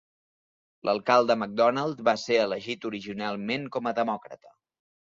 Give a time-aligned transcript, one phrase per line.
[0.89, 4.61] L'alcalde Mcdonald va ser elegit originalment com a demòcrata.